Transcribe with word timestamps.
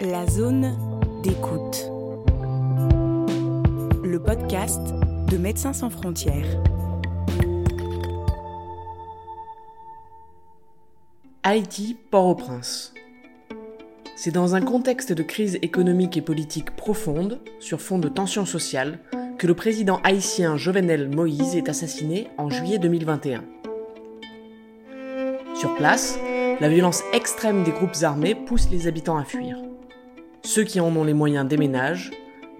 La 0.00 0.26
zone 0.26 0.76
d'écoute. 1.22 1.90
Le 4.04 4.18
podcast 4.22 4.82
de 5.30 5.38
Médecins 5.38 5.72
sans 5.72 5.88
frontières. 5.88 6.44
Haïti, 11.42 11.96
Port-au-Prince. 12.10 12.92
C'est 14.16 14.32
dans 14.32 14.54
un 14.54 14.60
contexte 14.60 15.12
de 15.12 15.22
crise 15.22 15.58
économique 15.62 16.18
et 16.18 16.22
politique 16.22 16.76
profonde, 16.76 17.40
sur 17.58 17.80
fond 17.80 17.98
de 17.98 18.10
tensions 18.10 18.44
sociales, 18.44 18.98
que 19.38 19.46
le 19.46 19.54
président 19.54 20.00
haïtien 20.04 20.58
Jovenel 20.58 21.08
Moïse 21.08 21.56
est 21.56 21.70
assassiné 21.70 22.28
en 22.36 22.50
juillet 22.50 22.78
2021. 22.78 23.44
Sur 25.54 25.74
place, 25.74 26.18
la 26.60 26.68
violence 26.68 27.02
extrême 27.14 27.64
des 27.64 27.72
groupes 27.72 28.02
armés 28.02 28.34
pousse 28.34 28.68
les 28.70 28.88
habitants 28.88 29.16
à 29.16 29.24
fuir. 29.24 29.65
Ceux 30.46 30.62
qui 30.62 30.78
en 30.78 30.94
ont 30.94 31.02
les 31.02 31.12
moyens 31.12 31.48
déménagent, 31.48 32.12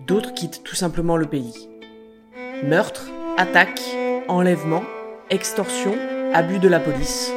d'autres 0.08 0.34
quittent 0.34 0.64
tout 0.64 0.74
simplement 0.74 1.16
le 1.16 1.26
pays. 1.26 1.68
Meurtres, 2.64 3.08
attaques, 3.36 3.80
enlèvements, 4.26 4.82
extorsions, 5.30 5.96
abus 6.34 6.58
de 6.58 6.66
la 6.66 6.80
police. 6.80 7.30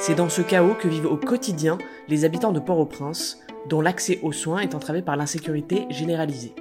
C'est 0.00 0.16
dans 0.16 0.28
ce 0.28 0.42
chaos 0.42 0.74
que 0.74 0.88
vivent 0.88 1.06
au 1.06 1.16
quotidien 1.16 1.78
les 2.08 2.24
habitants 2.24 2.50
de 2.50 2.58
Port-au-Prince, 2.58 3.38
dont 3.68 3.80
l'accès 3.80 4.18
aux 4.24 4.32
soins 4.32 4.58
est 4.58 4.74
entravé 4.74 5.02
par 5.02 5.14
l'insécurité 5.14 5.86
généralisée. 5.88 6.56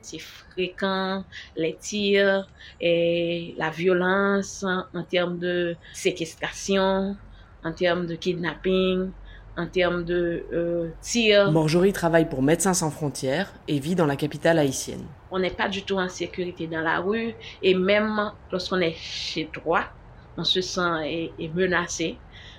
C'est 0.00 0.20
fréquent, 0.20 1.24
les 1.56 1.74
tirs 1.74 2.46
et 2.80 3.52
la 3.58 3.70
violence 3.70 4.64
en 4.64 5.02
termes 5.02 5.40
de 5.40 5.74
séquestration, 5.92 7.16
en 7.64 7.72
termes 7.72 8.06
de 8.06 8.14
kidnapping, 8.14 9.10
en 9.56 9.66
termes 9.66 10.04
de 10.04 10.44
euh, 10.52 10.88
tirs. 11.00 11.50
Morjory 11.50 11.92
travaille 11.92 12.28
pour 12.28 12.42
Médecins 12.42 12.74
sans 12.74 12.90
frontières 12.90 13.52
et 13.68 13.78
vit 13.78 13.94
dans 13.94 14.06
la 14.06 14.16
capitale 14.16 14.58
haïtienne. 14.58 15.04
On 15.30 15.38
n'est 15.38 15.50
pas 15.50 15.68
du 15.68 15.82
tout 15.82 15.98
en 15.98 16.08
sécurité 16.08 16.66
dans 16.66 16.80
la 16.80 17.00
rue 17.00 17.34
et 17.62 17.74
même 17.74 18.32
lorsqu'on 18.50 18.80
est 18.80 18.96
chez 18.96 19.48
toi, 19.52 19.84
on 20.36 20.44
se 20.44 20.60
sent 20.60 21.04
et, 21.04 21.32
et 21.38 21.48
menacé. 21.48 22.16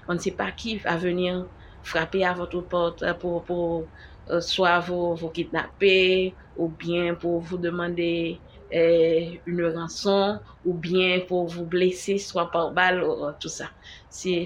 On 0.07 0.13
ne 0.13 0.19
sait 0.19 0.31
pas 0.31 0.51
qui 0.51 0.77
va 0.77 0.95
venir 0.95 1.45
frapper 1.83 2.25
à 2.25 2.33
votre 2.33 2.61
porte 2.61 3.03
pour, 3.19 3.43
pour 3.43 3.85
euh, 4.29 4.39
soit 4.39 4.79
vous, 4.79 5.15
vous 5.15 5.29
kidnapper 5.29 6.33
ou 6.57 6.67
bien 6.67 7.15
pour 7.15 7.39
vous 7.39 7.57
demander 7.57 8.39
euh, 8.73 9.31
une 9.45 9.65
rançon 9.65 10.39
ou 10.65 10.73
bien 10.73 11.19
pour 11.27 11.47
vous 11.47 11.65
blesser 11.65 12.17
soit 12.17 12.49
par 12.51 12.71
balle 12.71 13.03
ou 13.03 13.31
tout 13.39 13.49
ça. 13.49 13.65
C'est 14.09 14.45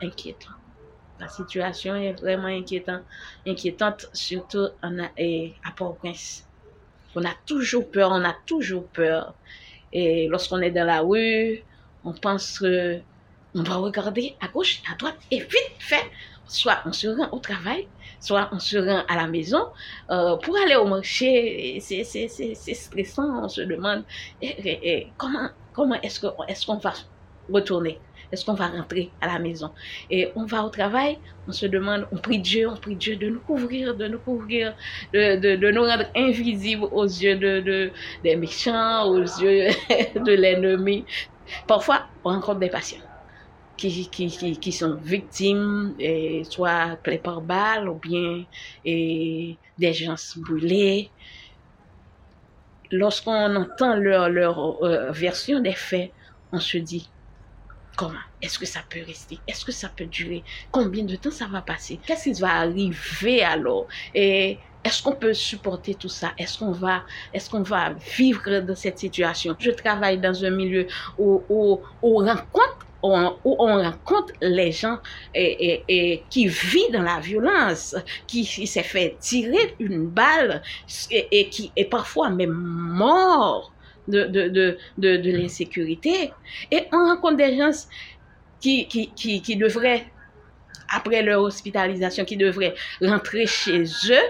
inquiétant. 0.00 0.59
La 1.20 1.28
situation 1.28 1.94
est 1.96 2.18
vraiment 2.18 2.46
inquiétante, 2.46 3.02
inquiétante 3.46 4.08
surtout 4.14 4.68
en, 4.82 4.96
et 5.18 5.54
à 5.64 5.70
Port-au-Prince. 5.72 6.46
On 7.14 7.24
a 7.24 7.34
toujours 7.44 7.90
peur, 7.90 8.10
on 8.12 8.24
a 8.24 8.34
toujours 8.46 8.86
peur. 8.86 9.34
Et 9.92 10.28
lorsqu'on 10.28 10.60
est 10.60 10.70
dans 10.70 10.86
la 10.86 11.00
rue, 11.00 11.62
on 12.04 12.12
pense 12.14 12.58
que 12.58 13.00
on 13.54 13.62
doit 13.62 13.76
regarder 13.76 14.36
à 14.40 14.48
gauche, 14.48 14.80
à 14.90 14.96
droite, 14.96 15.18
et 15.30 15.40
vite 15.40 15.76
fait, 15.78 16.08
soit 16.46 16.78
on 16.86 16.92
se 16.92 17.08
rend 17.08 17.28
au 17.32 17.38
travail, 17.40 17.88
soit 18.20 18.48
on 18.52 18.58
se 18.58 18.78
rend 18.78 19.02
à 19.08 19.16
la 19.16 19.26
maison. 19.26 19.66
Euh, 20.10 20.36
pour 20.36 20.56
aller 20.56 20.76
au 20.76 20.86
marché, 20.86 21.78
c'est 21.80 22.74
stressant, 22.74 23.44
on 23.44 23.48
se 23.48 23.60
demande 23.62 24.04
comment, 25.18 25.48
comment 25.72 26.00
est-ce 26.00 26.20
qu'on 26.20 26.44
est 26.44 26.64
qu'on 26.64 26.76
va 26.76 26.94
retourner, 27.52 27.98
est-ce 28.32 28.44
qu'on 28.44 28.54
va 28.54 28.68
rentrer 28.68 29.10
à 29.20 29.26
la 29.26 29.38
maison? 29.38 29.70
Et 30.10 30.28
on 30.36 30.44
va 30.44 30.64
au 30.64 30.68
travail, 30.68 31.18
on 31.48 31.52
se 31.52 31.66
demande, 31.66 32.06
on 32.12 32.16
prie 32.16 32.38
Dieu, 32.38 32.68
on 32.68 32.76
prie 32.76 32.96
Dieu 32.96 33.16
de 33.16 33.28
nous 33.28 33.40
couvrir, 33.40 33.96
de 33.96 34.06
nous 34.06 34.18
couvrir, 34.18 34.74
de, 35.12 35.70
nous 35.70 35.82
rendre 35.82 36.06
invisibles 36.14 36.84
aux 36.92 37.04
yeux 37.04 37.36
de, 37.36 37.60
de, 37.60 37.90
des 38.22 38.36
méchants, 38.36 39.08
aux 39.08 39.22
yeux 39.22 39.68
de 40.14 40.32
l'ennemi. 40.32 41.04
Parfois, 41.66 42.06
on 42.24 42.30
rencontre 42.30 42.60
des 42.60 42.70
patients 42.70 43.00
qui, 43.80 44.08
qui, 44.10 44.58
qui, 44.58 44.72
sont 44.72 44.94
victimes, 44.94 45.94
et 45.98 46.44
soit 46.44 46.96
clés 47.02 47.18
par 47.18 47.40
balle 47.40 47.88
ou 47.88 47.94
bien 47.94 48.44
et 48.84 49.56
des 49.78 49.92
gens 49.92 50.16
brûlés. 50.36 51.10
Lorsqu'on 52.92 53.56
entend 53.56 53.96
leur, 53.96 54.28
leur 54.28 54.82
euh, 54.82 55.10
version 55.12 55.60
des 55.60 55.72
faits, 55.72 56.12
on 56.52 56.58
se 56.58 56.76
dit, 56.78 57.08
comment 58.00 58.18
Est-ce 58.40 58.58
que 58.58 58.64
ça 58.64 58.80
peut 58.88 59.02
rester? 59.06 59.38
Est-ce 59.46 59.62
que 59.62 59.72
ça 59.72 59.90
peut 59.94 60.06
durer? 60.06 60.42
Combien 60.70 61.04
de 61.04 61.16
temps 61.16 61.30
ça 61.30 61.46
va 61.46 61.60
passer? 61.60 62.00
Qu'est-ce 62.06 62.30
qui 62.30 62.40
va 62.40 62.60
arriver 62.60 63.42
alors? 63.42 63.86
Et 64.14 64.56
est-ce 64.82 65.02
qu'on 65.02 65.12
peut 65.12 65.34
supporter 65.34 65.94
tout 65.94 66.08
ça? 66.08 66.32
Est-ce 66.38 66.58
qu'on 66.58 66.72
va, 66.72 67.04
vivre 68.16 68.60
dans 68.60 68.74
cette 68.74 68.98
situation? 68.98 69.54
Je 69.58 69.72
travaille 69.72 70.18
dans 70.18 70.42
un 70.42 70.50
milieu 70.50 70.86
où, 71.18 71.42
on 72.02 72.24
rencontre 72.24 72.86
les 74.40 74.72
gens 74.72 74.98
qui 75.34 76.46
vivent 76.46 76.92
dans 76.92 77.02
la 77.02 77.20
violence, 77.20 77.94
qui, 78.26 78.46
s'est 78.46 78.82
fait 78.82 79.18
tirer 79.20 79.74
une 79.78 80.06
balle 80.06 80.62
et 81.10 81.50
qui 81.50 81.70
est 81.76 81.84
parfois 81.84 82.30
même 82.30 82.54
mort 82.54 83.74
de, 84.10 84.24
de, 84.24 84.48
de, 84.98 85.16
de, 85.16 85.30
l'insécurité. 85.30 86.32
Et 86.70 86.86
on 86.92 87.08
rencontre 87.08 87.36
des 87.36 87.56
gens 87.56 87.70
qui, 88.60 88.86
qui, 88.86 89.10
qui, 89.14 89.40
qui 89.40 89.56
devraient, 89.56 90.06
après 90.94 91.22
leur 91.22 91.42
hospitalisation, 91.42 92.24
qui 92.24 92.36
devraient 92.36 92.74
rentrer 93.00 93.46
chez 93.46 93.84
eux, 93.84 94.28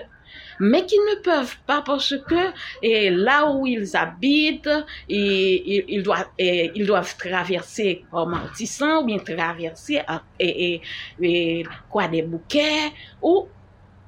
mais 0.60 0.84
qui 0.84 0.96
ne 0.96 1.22
peuvent 1.22 1.56
pas 1.66 1.82
parce 1.82 2.14
que 2.28 2.52
et 2.82 3.08
là 3.10 3.50
où 3.50 3.66
ils 3.66 3.96
habitent, 3.96 4.68
et, 5.08 5.94
ils, 5.94 6.02
doivent, 6.02 6.28
ils 6.38 6.86
doivent 6.86 7.16
traverser 7.16 8.04
en 8.12 8.26
Martissan 8.26 9.02
ou 9.02 9.06
bien 9.06 9.18
traverser 9.18 10.02
et 10.38 10.82
quoi 11.88 12.08
des 12.08 12.22
bouquets 12.22 12.92
ou 13.22 13.48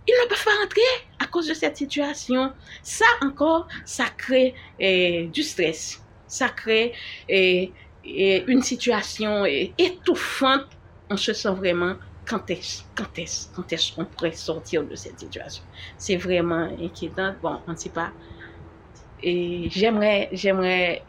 ils 0.07 0.15
ne 0.23 0.29
peuvent 0.29 0.45
pas 0.45 0.59
rentrer 0.61 0.81
à 1.21 1.27
cause 1.27 1.49
de 1.49 1.55
cette 1.55 1.77
situation. 1.77 2.53
Ça 2.83 3.05
encore, 3.23 3.69
ça 3.85 4.07
crée 4.17 4.55
eh, 4.79 5.27
du 5.27 5.43
stress. 5.43 6.03
Ça 6.27 6.49
crée 6.49 6.93
eh, 7.29 7.73
eh, 8.05 8.45
une 8.47 8.62
situation 8.62 9.45
étouffante. 9.45 10.67
On 11.11 11.17
se 11.17 11.33
sent 11.33 11.53
vraiment 11.53 11.95
quand 12.27 12.51
est-ce 12.51 12.83
quand 12.95 13.19
est-ce 13.19 13.49
quand 13.55 13.73
est-ce 13.73 13.95
qu'on 13.95 14.05
pourrait 14.05 14.33
sortir 14.33 14.85
de 14.85 14.95
cette 14.95 15.21
situation? 15.21 15.62
C'est 15.99 16.17
vraiment 16.17 16.69
inquiétant. 16.81 17.35
Bon, 17.43 17.61
on 17.67 17.73
ne 17.73 17.77
sait 17.77 17.91
pas. 17.91 18.11
Et 19.23 19.69
j'aimerais 19.71 20.29
j'aimerais 20.33 21.03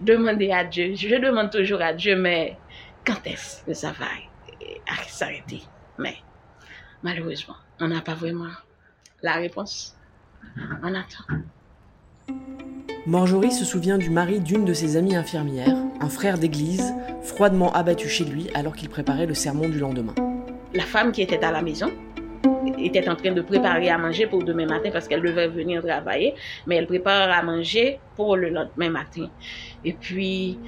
demander 0.00 0.50
à 0.50 0.64
Dieu. 0.64 0.94
Je 0.94 1.16
demande 1.16 1.50
toujours 1.50 1.80
à 1.80 1.94
Dieu, 1.94 2.16
mais 2.16 2.58
quand 3.06 3.26
est-ce 3.26 3.64
que 3.64 3.72
ça 3.72 3.92
va 3.92 4.06
s'arrêter? 5.08 5.62
Mais 5.98 6.16
malheureusement, 7.02 7.56
on 7.80 7.88
n'a 7.88 8.00
pas 8.00 8.14
vraiment 8.14 8.48
la 9.22 9.34
réponse. 9.34 9.96
On 10.82 10.94
attend. 10.94 11.24
Morjory 13.06 13.50
se 13.50 13.64
souvient 13.64 13.98
du 13.98 14.10
mari 14.10 14.40
d'une 14.40 14.64
de 14.64 14.72
ses 14.72 14.96
amies 14.96 15.16
infirmières, 15.16 15.76
un 16.00 16.08
frère 16.08 16.38
d'église, 16.38 16.94
froidement 17.22 17.72
abattu 17.72 18.08
chez 18.08 18.24
lui 18.24 18.48
alors 18.54 18.74
qu'il 18.74 18.88
préparait 18.88 19.26
le 19.26 19.34
sermon 19.34 19.68
du 19.68 19.78
lendemain. 19.78 20.14
La 20.74 20.84
femme 20.84 21.10
qui 21.12 21.22
était 21.22 21.42
à 21.42 21.50
la 21.50 21.62
maison 21.62 21.90
était 22.78 23.08
en 23.08 23.16
train 23.16 23.32
de 23.32 23.40
préparer 23.40 23.90
à 23.90 23.98
manger 23.98 24.26
pour 24.26 24.44
demain 24.44 24.66
matin 24.66 24.90
parce 24.92 25.08
qu'elle 25.08 25.22
devait 25.22 25.48
venir 25.48 25.82
travailler, 25.82 26.34
mais 26.66 26.76
elle 26.76 26.86
prépare 26.86 27.30
à 27.30 27.42
manger 27.42 27.98
pour 28.16 28.36
le 28.36 28.50
lendemain 28.50 28.90
matin. 28.90 29.28
Et 29.84 29.92
puis, 29.92 30.58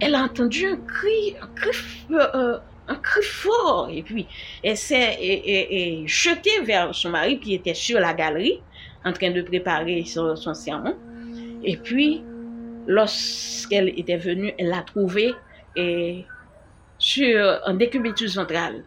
elle 0.00 0.14
a 0.14 0.22
entendu 0.22 0.66
un 0.66 0.76
cri, 0.76 1.34
un 1.42 1.48
cri, 1.54 2.06
euh, 2.12 2.58
un 2.90 2.96
cri 2.96 3.22
fort. 3.22 3.88
Et 3.92 4.02
puis, 4.02 4.26
elle 4.62 4.76
s'est 4.76 5.16
et- 5.20 5.50
et- 5.54 6.02
et 6.02 6.06
jetée 6.06 6.60
vers 6.62 6.94
son 6.94 7.10
mari 7.10 7.38
qui 7.40 7.54
était 7.54 7.74
sur 7.74 7.98
la 8.00 8.12
galerie 8.14 8.60
en 9.04 9.12
train 9.12 9.30
de 9.30 9.42
préparer 9.42 10.04
son, 10.04 10.36
son 10.36 10.54
sermon. 10.54 10.94
Et 11.64 11.76
puis, 11.76 12.22
lorsqu'elle 12.86 13.88
était 13.98 14.16
venue, 14.16 14.52
elle 14.58 14.68
l'a 14.68 14.82
trouvé 14.82 15.32
sur 16.98 17.60
un 17.64 17.74
décubitus 17.74 18.36
ventral. 18.36 18.84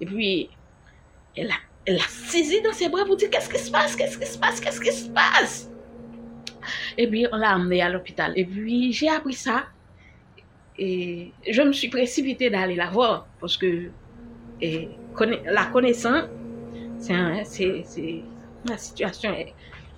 Et 0.00 0.06
puis, 0.06 0.48
elle 1.36 1.48
l'a 1.48 1.54
elle 1.86 2.00
saisi 2.00 2.62
dans 2.62 2.72
ses 2.72 2.88
bras 2.88 3.04
pour 3.04 3.16
dire 3.16 3.28
qu'est-ce 3.28 3.50
qui 3.50 3.58
se 3.58 3.70
passe, 3.70 3.94
qu'est-ce 3.94 4.16
qui 4.16 4.24
se 4.26 4.38
passe, 4.38 4.58
qu'est-ce 4.58 4.80
qui 4.80 4.90
se 4.90 5.10
passe? 5.10 5.70
Et 6.96 7.06
puis, 7.06 7.26
on 7.30 7.36
l'a 7.36 7.50
amenée 7.50 7.82
à 7.82 7.90
l'hôpital. 7.90 8.32
Et 8.36 8.44
puis, 8.46 8.90
j'ai 8.92 9.10
appris 9.10 9.34
ça. 9.34 9.64
Et 10.78 11.30
je 11.48 11.62
me 11.62 11.72
suis 11.72 11.88
précipitée 11.88 12.50
d'aller 12.50 12.74
la 12.74 12.90
voir 12.90 13.26
parce 13.40 13.56
que 13.56 13.90
et, 14.60 14.88
la 15.46 15.66
connaissant, 15.66 16.22
c'est 16.98 17.12
la 18.68 18.78
situation 18.78 19.32
est 19.34 19.52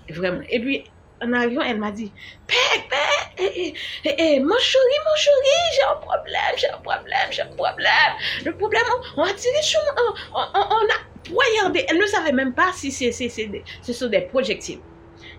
est 0.08 0.12
vraiment. 0.12 0.42
Et 0.50 0.60
puis, 0.60 0.84
en 1.22 1.32
arrivant, 1.32 1.62
elle 1.62 1.78
m'a 1.78 1.90
dit 1.90 2.12
Père, 2.46 2.56
père, 2.88 3.30
eh, 3.38 3.74
eh, 4.04 4.14
eh, 4.18 4.40
mon 4.40 4.56
chéri, 4.58 4.96
mon 5.04 5.16
chéri, 5.16 5.56
j'ai 5.74 5.82
un 5.82 5.96
problème, 5.96 6.54
j'ai 6.56 6.68
un 6.68 6.78
problème, 6.78 7.28
j'ai 7.30 7.42
un 7.42 7.46
problème. 7.56 8.12
Le 8.44 8.52
problème, 8.56 8.82
on, 9.16 9.22
a 9.22 9.32
tiré 9.32 9.62
sur 9.62 9.80
on, 10.34 10.38
on- 10.38 10.38
a 10.42 11.28
poignardé. 11.28 11.86
Elle 11.88 11.98
ne 11.98 12.06
savait 12.06 12.32
même 12.32 12.54
pas 12.54 12.72
si 12.74 12.92
c'est 12.92 13.10
des- 13.48 13.64
ce 13.82 13.92
sont 13.92 14.08
des 14.08 14.20
projectiles. 14.22 14.78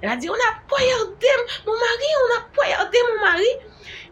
Elle 0.02 0.10
a 0.10 0.16
dit, 0.18 0.30
on 0.30 0.34
a 0.34 0.62
poignardé 0.68 1.28
mon 1.66 1.74
mari, 1.74 2.10
on 2.24 2.40
a 2.40 2.44
poignardé 2.54 2.98
mon 3.16 3.26
mari. 3.26 3.48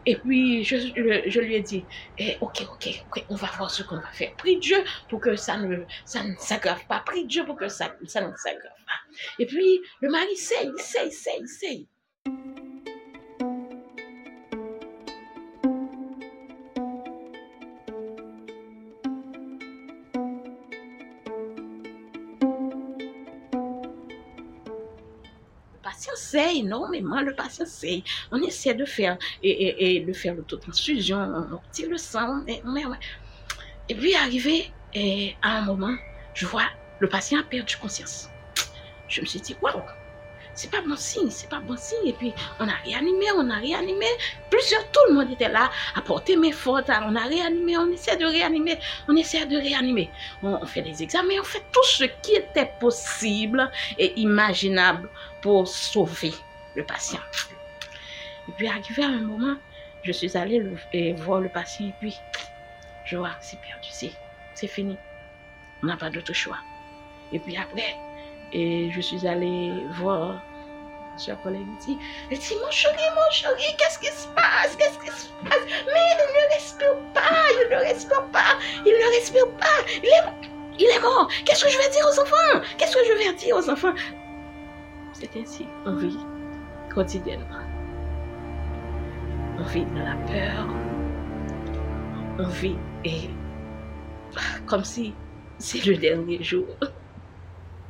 Et 0.05 0.15
puis, 0.17 0.63
je, 0.63 0.77
je- 0.77 1.39
lui 1.39 1.55
ai 1.55 1.61
dit, 1.61 1.83
eh, 2.19 2.37
ok, 2.41 2.61
ok, 2.73 2.89
ok, 3.09 3.25
on 3.29 3.35
va 3.35 3.47
voir 3.57 3.71
ce 3.71 3.83
qu'on 3.83 3.95
va 3.95 4.07
faire. 4.13 4.33
Prie 4.35 4.57
Dieu 4.59 4.77
pour 5.09 5.19
que 5.19 5.35
ça 5.35 5.57
ne, 5.57 5.83
ça 6.05 6.23
ne 6.23 6.35
s'aggrave 6.37 6.85
pas. 6.87 6.99
Prie 7.05 7.25
Dieu 7.25 7.43
pour 7.45 7.55
que 7.55 7.67
ça, 7.67 7.95
ça 8.05 8.21
ne 8.21 8.35
s'aggrave 8.35 8.83
pas. 8.85 9.15
Et 9.39 9.45
puis, 9.45 9.81
le 10.01 10.09
mari 10.09 10.35
sait, 10.35 10.63
il 10.65 10.79
sait, 10.81 11.07
il 11.07 11.11
sait, 11.11 11.37
il 11.39 11.47
sait. 11.47 12.54
Le 26.05 26.11
patient 26.11 26.29
sait 26.29 26.57
énormément, 26.57 27.21
le 27.21 27.33
patient 27.33 27.65
sait. 27.65 28.03
On 28.31 28.41
essaie 28.41 28.75
de 28.75 28.85
faire 28.85 29.17
et, 29.41 29.49
et, 29.49 29.95
et 29.95 29.99
de 30.01 30.13
faire 30.13 30.35
l'autotransfusion, 30.35 31.17
on 31.17 31.57
retire 31.57 31.89
le 31.89 31.97
sang, 31.97 32.43
on 32.63 32.75
est-. 32.75 32.83
Et 33.89 33.95
puis 33.95 34.13
arrivé 34.15 34.71
et 34.93 35.35
à 35.41 35.57
un 35.57 35.61
moment, 35.61 35.95
je 36.33 36.45
vois 36.45 36.69
le 36.99 37.09
patient 37.09 37.39
a 37.39 37.43
perdu 37.43 37.75
conscience. 37.77 38.29
Je 39.07 39.21
me 39.21 39.25
suis 39.25 39.39
dit, 39.39 39.55
waouh, 39.61 39.81
c'est 40.55 40.71
pas 40.71 40.81
bon 40.81 40.95
signe, 40.95 41.29
c'est 41.29 41.49
pas 41.49 41.59
bon 41.59 41.77
signe. 41.77 42.07
Et 42.07 42.13
puis 42.13 42.33
on 42.59 42.67
a 42.67 42.75
réanimé, 42.85 43.25
on 43.35 43.49
a 43.49 43.57
réanimé. 43.57 44.05
Plusieurs, 44.49 44.89
tout 44.91 45.01
le 45.09 45.15
monde 45.15 45.31
était 45.31 45.49
là 45.49 45.69
à 45.95 46.01
porter 46.01 46.37
mes 46.37 46.53
fautes. 46.53 46.89
On 46.89 47.15
a 47.15 47.23
réanimé, 47.23 47.77
on 47.77 47.91
essaie 47.91 48.15
de 48.15 48.25
réanimer, 48.25 48.79
on 49.07 49.15
essaie 49.15 49.45
de 49.45 49.57
réanimer. 49.57 50.09
On, 50.41 50.65
fait 50.65 50.81
des 50.81 51.03
examens, 51.03 51.35
on 51.41 51.43
fait 51.43 51.63
tout 51.71 51.83
ce 51.83 52.05
qui 52.21 52.33
était 52.35 52.71
possible 52.79 53.69
et 53.97 54.17
imaginable 54.19 55.09
pour 55.41 55.67
sauver 55.67 56.33
le 56.75 56.85
patient. 56.85 57.19
Et 58.47 58.51
puis 58.53 58.67
arrivé 58.67 59.03
à 59.03 59.07
un 59.07 59.21
moment, 59.21 59.55
je 60.03 60.11
suis 60.11 60.37
allée 60.37 60.63
et 60.93 61.13
voir 61.13 61.41
le 61.41 61.49
patient 61.49 61.87
et 61.87 61.93
puis 61.99 62.15
je 63.05 63.17
vois, 63.17 63.31
c'est 63.41 63.59
perdu, 63.59 63.89
c'est 64.53 64.67
fini. 64.67 64.97
On 65.83 65.87
n'a 65.87 65.97
pas 65.97 66.09
d'autre 66.09 66.33
choix. 66.33 66.57
Et 67.31 67.39
puis 67.39 67.57
après, 67.57 67.95
et 68.55 68.89
je 68.89 69.01
suis 69.01 69.27
allée 69.27 69.85
voir 69.91 70.41
cher 71.17 71.41
collègue, 71.41 71.67
dit, 71.85 71.97
elle 72.29 72.37
dit, 72.37 72.55
mon 72.61 72.71
chéri, 72.71 72.93
mon 73.15 73.31
chéri, 73.31 73.75
qu'est-ce 73.77 73.99
qui 73.99 74.07
se 74.07 74.27
passe, 74.29 74.75
qu'est-ce 74.77 74.99
qui 74.99 75.07
se 75.07 75.29
passe? 75.43 75.65
Mais 75.67 76.01
il 76.11 76.17
ne 76.17 76.53
respire 76.53 76.95
pas, 77.13 77.21
il 77.51 77.69
ne 77.69 77.75
respire 77.77 78.25
pas, 78.31 78.57
il 78.85 78.91
ne 78.91 79.15
respire 79.15 79.49
pas, 79.57 79.79
il 80.77 80.85
est, 80.85 80.99
mort. 80.99 81.29
Qu'est-ce 81.45 81.65
que 81.65 81.71
je 81.71 81.77
vais 81.77 81.89
dire 81.89 82.05
aux 82.05 82.19
enfants? 82.19 82.61
Qu'est-ce 82.77 82.97
que 82.97 83.05
je 83.05 83.13
vais 83.13 83.33
dire 83.33 83.55
aux 83.55 83.69
enfants? 83.69 83.93
C'est 85.13 85.35
ainsi, 85.37 85.65
on 85.85 85.95
vit 85.95 86.17
quotidiennement. 86.93 87.63
On 89.57 89.63
vit 89.63 89.85
dans 89.85 90.03
la 90.03 90.15
peur, 90.27 90.67
on 92.39 92.47
vit 92.47 92.75
et 93.05 93.29
comme 94.65 94.83
si 94.83 95.13
c'est 95.59 95.85
le 95.85 95.95
dernier 95.95 96.43
jour. 96.43 96.65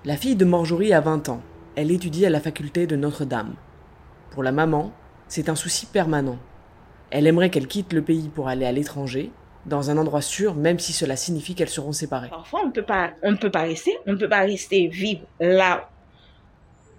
La 0.06 0.18
fille 0.18 0.36
de 0.36 0.46
Marjorie 0.46 0.94
a 0.94 1.02
20 1.02 1.30
ans. 1.30 1.42
Elle 1.76 1.90
étudie 1.90 2.28
à 2.28 2.30
la 2.30 2.40
faculté 2.40 2.86
de 2.86 2.96
Notre-Dame. 2.96 3.56
Pour 4.30 4.44
la 4.44 4.52
maman, 4.52 4.92
c'est 5.28 5.50
un 5.50 5.56
souci 5.56 5.88
permanent. 5.88 6.38
Elle 7.10 7.26
aimerait 7.26 7.50
qu'elle 7.50 7.66
quitte 7.66 7.92
le 7.92 8.04
pays 8.04 8.30
pour 8.30 8.48
aller 8.48 8.68
à 8.68 8.72
l'étranger, 8.72 9.32
dans 9.66 9.90
un 9.90 9.98
endroit 9.98 10.22
sûr, 10.22 10.54
même 10.54 10.78
si 10.78 10.94
cela 10.94 11.16
signifie 11.16 11.56
qu'elles 11.56 11.70
seront 11.70 11.92
séparées. 11.92 12.30
Parfois, 12.30 12.62
on 12.64 12.68
ne 12.68 12.72
peut 12.72 12.84
pas, 12.84 13.14
rester, 13.64 13.98
on 14.06 14.12
ne 14.12 14.18
peut 14.18 14.30
pas 14.30 14.42
rester 14.42 14.90
vivre 14.90 15.22
là 15.40 15.90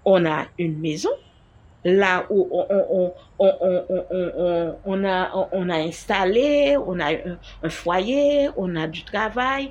où 0.04 0.16
on 0.16 0.26
a 0.26 0.46
une 0.58 0.80
maison, 0.80 1.10
là 1.84 2.26
où 2.28 2.48
on, 2.50 3.12
a, 5.04 5.48
on, 5.52 5.70
a 5.70 5.76
installé, 5.76 6.76
on 6.84 6.98
a 6.98 7.12
un 7.62 7.68
foyer, 7.68 8.48
on 8.56 8.74
a 8.74 8.88
du 8.88 9.04
travail. 9.04 9.70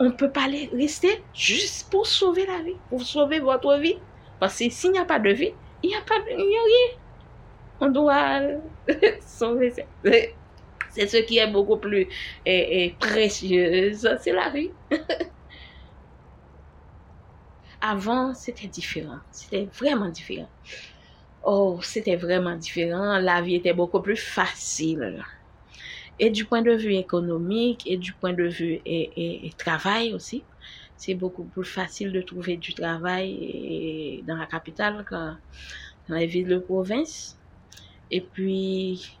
On 0.00 0.06
ne 0.06 0.10
peut 0.12 0.32
pas 0.32 0.48
rester 0.72 1.24
juste 1.34 1.90
pour 1.90 2.06
sauver 2.08 2.46
la 2.46 2.62
vie, 2.62 2.80
pour 2.88 3.02
sauver 3.04 3.40
votre 3.40 3.76
vie. 3.78 4.02
Parce 4.40 4.58
que 4.58 4.70
s'il 4.70 4.92
n'y 4.92 4.98
a 4.98 5.06
pas 5.06 5.20
de 5.20 5.30
vie, 5.30 5.54
il 5.82 5.90
n'y 5.90 5.96
a 5.96 6.02
pas 6.02 6.18
de, 6.20 6.30
il 6.30 6.48
n'y 6.48 6.56
a 6.56 6.62
rien. 6.62 6.98
On 7.80 7.90
doit 7.90 8.40
sauver. 9.26 9.70
ça. 9.72 9.82
C'est 10.90 11.06
ce 11.08 11.18
qui 11.18 11.38
est 11.38 11.50
beaucoup 11.52 11.78
plus 11.78 12.08
et, 12.46 12.86
et 12.86 12.96
précieuse, 12.98 14.08
c'est 14.22 14.32
la 14.32 14.50
vie. 14.50 14.74
Avant, 17.80 18.34
c'était 18.34 18.68
différent. 18.68 19.20
C'était 19.30 19.66
vraiment 19.66 20.08
différent. 20.10 20.50
Oh, 21.42 21.80
c'était 21.82 22.16
vraiment 22.16 22.56
différent. 22.56 23.18
La 23.18 23.42
vie 23.42 23.56
était 23.56 23.74
beaucoup 23.74 24.02
plus 24.02 24.16
facile. 24.16 25.24
Et 26.22 26.28
du 26.28 26.44
point 26.44 26.60
de 26.60 26.72
vue 26.72 26.94
économique 26.96 27.90
et 27.90 27.96
du 27.96 28.12
point 28.12 28.34
de 28.34 28.44
vue 28.44 28.78
et, 28.84 29.50
travail 29.56 30.12
aussi, 30.12 30.44
c'est 30.94 31.14
beaucoup 31.14 31.44
plus 31.44 31.64
facile 31.64 32.12
de 32.12 32.20
trouver 32.20 32.58
du 32.58 32.74
travail 32.74 34.22
dans 34.28 34.36
la 34.36 34.44
capitale 34.44 35.02
que 35.08 35.14
dans 35.14 36.16
les 36.16 36.26
villes 36.26 36.48
de 36.48 36.58
province. 36.58 37.38
Et 38.10 38.20
puis, 38.20 39.16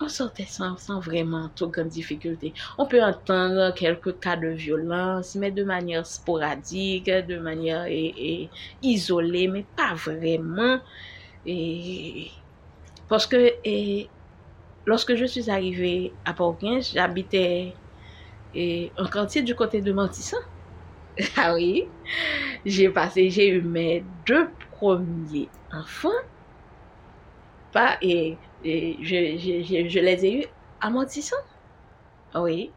on 0.00 0.08
sortait 0.08 0.46
sans, 0.46 0.74
vraiment 0.98 1.48
trop 1.54 1.68
grande 1.68 1.88
difficulté. 1.88 2.52
On 2.76 2.86
peut 2.86 3.02
entendre 3.02 3.72
quelques 3.74 4.18
cas 4.18 4.34
de 4.34 4.48
violence, 4.48 5.36
mais 5.36 5.52
de 5.52 5.62
manière 5.62 6.06
sporadique, 6.06 7.08
de 7.08 7.38
manière 7.38 7.86
isolée, 8.82 9.46
mais 9.46 9.64
pas 9.76 9.94
vraiment. 9.94 10.80
Et 11.46 12.32
parce 13.08 13.28
que 13.28 13.54
lorsque 14.86 15.14
je 15.14 15.24
suis 15.24 15.50
arrivée 15.50 16.12
à 16.24 16.32
Port-au-Prince, 16.32 16.92
j'habitais 16.94 17.74
et, 18.54 18.90
un 18.96 19.06
quartier 19.06 19.42
du 19.42 19.54
côté 19.54 19.80
de 19.80 19.92
Montissan. 19.92 20.38
Ah 21.36 21.54
oui, 21.54 21.84
j'ai 22.64 22.88
passé, 22.88 23.28
j'ai 23.30 23.48
eu 23.48 23.62
mes 23.62 24.04
deux 24.26 24.48
premiers 24.70 25.48
enfants. 25.72 26.08
Pas, 27.72 27.98
et, 28.00 28.38
je, 28.64 29.98
les 30.00 30.24
ai 30.26 30.40
eus 30.40 30.46
à 30.80 30.88
Montissan. 30.88 31.38
Ah 32.32 32.42
oui, 32.42 32.70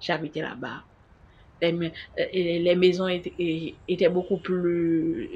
j'habitais 0.00 0.40
là-bas. 0.40 0.84
Les, 1.60 1.92
euh, 2.18 2.76
maisons 2.76 3.08
étaient 3.08 4.08
beaucoup 4.08 4.38
plus... 4.38 5.28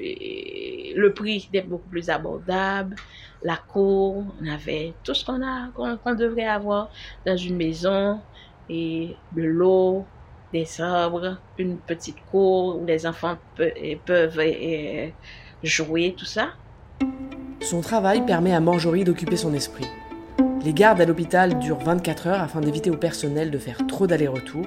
Le 0.96 1.12
prix 1.12 1.46
était 1.52 1.66
beaucoup 1.66 1.88
plus 1.88 2.08
abordable. 2.08 2.96
La 3.42 3.56
cour, 3.56 4.24
on 4.40 4.46
avait 4.48 4.94
tout 5.04 5.14
ce 5.14 5.24
qu'on 5.24 5.42
a, 5.42 5.68
qu'on 5.74 6.14
devrait 6.14 6.46
avoir 6.46 6.90
dans 7.26 7.36
une 7.36 7.56
maison. 7.56 8.18
Et 8.68 9.14
de 9.36 9.42
l'eau, 9.42 10.04
des 10.52 10.80
arbres, 10.80 11.36
une 11.58 11.76
petite 11.76 12.16
cour 12.30 12.80
où 12.80 12.86
les 12.86 13.06
enfants 13.06 13.36
peuvent 14.06 14.40
jouer, 15.62 16.14
tout 16.16 16.24
ça. 16.24 16.48
Son 17.60 17.80
travail 17.80 18.24
permet 18.24 18.54
à 18.54 18.60
Marjorie 18.60 19.04
d'occuper 19.04 19.36
son 19.36 19.52
esprit. 19.52 19.86
Les 20.64 20.72
gardes 20.72 21.00
à 21.00 21.04
l'hôpital 21.04 21.58
durent 21.58 21.78
24 21.78 22.26
heures 22.26 22.40
afin 22.40 22.60
d'éviter 22.60 22.90
au 22.90 22.96
personnel 22.96 23.50
de 23.50 23.58
faire 23.58 23.86
trop 23.86 24.06
d'allers-retours 24.06 24.66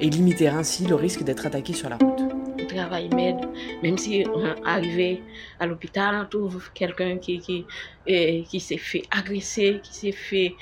et 0.00 0.10
limiter 0.10 0.48
ainsi 0.48 0.86
le 0.86 0.94
risque 0.94 1.22
d'être 1.22 1.46
attaqué 1.46 1.72
sur 1.72 1.88
la 1.88 1.96
route. 1.96 2.29
Travail 2.74 3.08
m'aide, 3.14 3.48
même 3.82 3.98
si 3.98 4.24
on 4.32 4.44
arrivé 4.64 5.22
à 5.58 5.66
l'hôpital, 5.66 6.14
on 6.14 6.26
trouve 6.26 6.70
quelqu'un 6.72 7.18
qui, 7.18 7.38
qui, 7.40 7.66
eh, 8.06 8.42
qui 8.42 8.60
s'est 8.60 8.76
fait 8.76 9.02
agresser, 9.10 9.80
qui 9.82 9.94
s'est 9.94 10.12
fait 10.12 10.54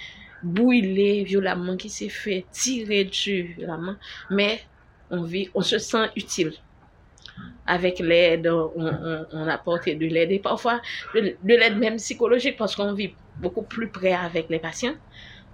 bouiller 0.43 1.25
violemment, 1.25 1.77
qui 1.77 1.91
s'est 1.91 2.09
fait 2.09 2.47
tirer 2.51 3.05
dessus 3.05 3.55
violemment, 3.59 3.97
mais 4.31 4.61
on 5.11 5.23
vit, 5.23 5.51
on 5.55 5.63
se 5.63 5.79
sent 5.79 6.09
utile. 6.17 6.53
Avec 7.67 8.01
l'aide, 8.01 8.49
on, 8.49 8.73
on, 9.33 9.47
apporte 9.47 9.89
de 9.89 10.07
l'aide 10.07 10.33
et 10.33 10.39
parfois 10.39 10.81
de 11.15 11.37
l'aide 11.45 11.79
même 11.79 11.97
psychologique 11.97 12.57
parce 12.57 12.75
qu'on 12.75 12.95
vit 12.95 13.15
beaucoup 13.37 13.63
plus 13.63 13.89
près 13.89 14.15
avec 14.15 14.49
les 14.49 14.59
patients. 14.59 14.97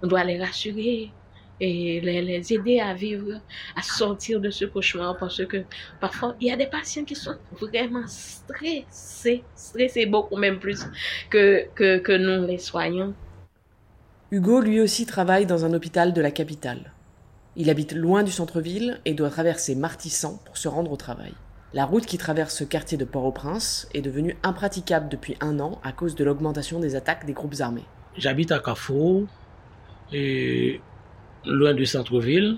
On 0.01 0.07
doit 0.07 0.23
les 0.23 0.39
rassurer 0.41 1.11
et 1.59 2.01
les, 2.01 2.21
les 2.21 2.53
aider 2.53 2.79
à 2.79 2.93
vivre, 2.93 3.39
à 3.75 3.81
sortir 3.81 4.39
de 4.39 4.49
ce 4.49 4.65
cauchemar 4.65 5.17
parce 5.17 5.45
que 5.45 5.63
parfois 5.99 6.35
il 6.41 6.47
y 6.47 6.51
a 6.51 6.57
des 6.57 6.67
patients 6.67 7.03
qui 7.05 7.15
sont 7.15 7.37
vraiment 7.59 8.05
stressés, 8.07 9.43
stressés 9.55 10.05
beaucoup 10.05 10.37
même 10.37 10.59
plus 10.59 10.85
que, 11.29 11.65
que, 11.75 11.97
que 11.99 12.11
nous 12.11 12.47
les 12.47 12.57
soignants. 12.57 13.13
Hugo 14.31 14.59
lui 14.59 14.81
aussi 14.81 15.05
travaille 15.05 15.45
dans 15.45 15.65
un 15.65 15.73
hôpital 15.73 16.13
de 16.13 16.21
la 16.21 16.31
capitale. 16.31 16.91
Il 17.55 17.69
habite 17.69 17.93
loin 17.93 18.23
du 18.23 18.31
centre-ville 18.31 18.99
et 19.05 19.13
doit 19.13 19.29
traverser 19.29 19.75
Martissan 19.75 20.39
pour 20.45 20.57
se 20.57 20.67
rendre 20.67 20.91
au 20.91 20.97
travail. 20.97 21.33
La 21.73 21.85
route 21.85 22.05
qui 22.05 22.17
traverse 22.17 22.55
ce 22.55 22.63
quartier 22.63 22.97
de 22.97 23.05
Port-au-Prince 23.05 23.87
est 23.93 24.01
devenue 24.01 24.35
impraticable 24.43 25.09
depuis 25.09 25.37
un 25.41 25.59
an 25.59 25.79
à 25.83 25.91
cause 25.91 26.15
de 26.15 26.23
l'augmentation 26.23 26.79
des 26.79 26.95
attaques 26.95 27.25
des 27.25 27.33
groupes 27.33 27.55
armés. 27.59 27.85
J'habite 28.17 28.51
à 28.51 28.59
Carrefour, 28.59 29.25
et 30.11 30.79
loin 31.45 31.73
du 31.73 31.85
centre-ville, 31.85 32.57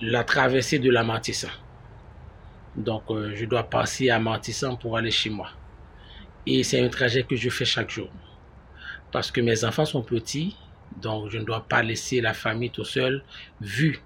la 0.00 0.24
traversée 0.24 0.78
de 0.78 0.90
la 0.90 1.04
Martissa. 1.04 1.48
Donc, 2.76 3.02
euh, 3.10 3.32
je 3.34 3.44
dois 3.44 3.64
passer 3.64 4.10
à 4.10 4.18
Martissan 4.18 4.76
pour 4.76 4.96
aller 4.96 5.10
chez 5.10 5.30
moi. 5.30 5.48
Et 6.46 6.62
c'est 6.62 6.80
un 6.80 6.88
trajet 6.88 7.22
que 7.22 7.36
je 7.36 7.50
fais 7.50 7.64
chaque 7.64 7.90
jour. 7.90 8.08
Parce 9.10 9.30
que 9.30 9.40
mes 9.40 9.64
enfants 9.64 9.84
sont 9.84 10.02
petits, 10.02 10.56
donc 11.00 11.30
je 11.30 11.38
ne 11.38 11.44
dois 11.44 11.66
pas 11.68 11.82
laisser 11.82 12.20
la 12.20 12.32
famille 12.32 12.70
tout 12.70 12.84
seul, 12.84 13.22
vu 13.60 14.00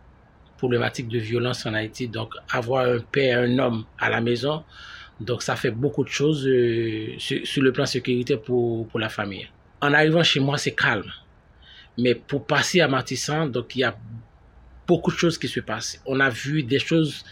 problématique 0.58 1.08
de 1.08 1.18
violence 1.18 1.64
en 1.66 1.74
Haïti. 1.74 2.08
Donc, 2.08 2.34
avoir 2.50 2.86
un 2.86 2.98
père, 2.98 3.40
un 3.40 3.58
homme 3.58 3.84
à 3.98 4.10
la 4.10 4.20
maison, 4.20 4.64
donc 5.20 5.42
ça 5.42 5.56
fait 5.56 5.70
beaucoup 5.70 6.04
de 6.04 6.08
choses 6.08 6.46
euh, 6.46 7.14
sur, 7.18 7.46
sur, 7.46 7.62
le 7.62 7.72
plan 7.72 7.86
sécurité 7.86 8.36
pour, 8.36 8.86
pour 8.88 8.98
la 9.00 9.08
famille. 9.08 9.48
En 9.80 9.92
arrivant 9.92 10.22
chez 10.22 10.40
moi, 10.40 10.58
c'est 10.58 10.74
calme. 10.74 11.10
Mais 11.98 12.14
pour 12.14 12.46
passer 12.46 12.80
à 12.80 12.88
Martissan, 12.88 13.46
donc 13.50 13.74
il 13.76 13.80
y 13.80 13.84
a 13.84 13.96
beaucoup 14.86 15.10
de 15.10 15.16
choses 15.16 15.38
qui 15.38 15.48
se 15.48 15.60
passent. 15.60 16.00
On 16.06 16.20
a 16.20 16.28
vu 16.28 16.62
des 16.62 16.78
choses 16.78 17.24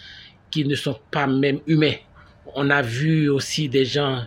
qui 0.51 0.65
ne 0.65 0.75
sont 0.75 0.99
pas 1.11 1.27
même 1.27 1.61
humaines. 1.67 1.99
On 2.55 2.71
a 2.71 2.83
vu 2.83 3.29
aussi 3.29 3.69
des 3.69 3.85
gens 3.85 4.25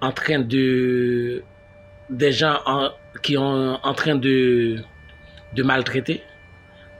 en 0.00 0.12
train 0.12 0.38
de 0.40 1.42
des 2.08 2.32
gens 2.32 2.58
en, 2.66 2.90
qui 3.22 3.34
sont 3.34 3.78
en 3.82 3.94
train 3.94 4.16
de 4.16 4.78
de 5.54 5.62
maltraiter. 5.62 6.22